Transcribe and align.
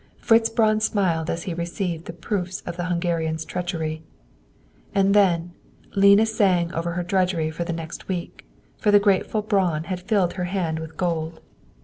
Fritz 0.17 0.49
Braun 0.49 0.79
smiled 0.79 1.29
as 1.29 1.43
he 1.43 1.53
received 1.53 2.05
the 2.05 2.11
proofs 2.13 2.61
of 2.61 2.75
the 2.75 2.85
Hungarian's 2.85 3.45
treachery. 3.45 4.01
And 4.95 5.13
then, 5.13 5.51
Lena 5.95 6.25
sang 6.25 6.73
over 6.73 6.93
her 6.93 7.03
drudgery 7.03 7.51
for 7.51 7.65
the 7.65 7.71
next 7.73 8.07
week, 8.07 8.43
for 8.79 8.89
the 8.89 8.99
grateful 8.99 9.43
Braun 9.43 9.83
had 9.83 9.99
filled 10.01 10.33
her 10.33 10.45
hand 10.45 10.79
with 10.79 10.97
gold. 10.97 11.39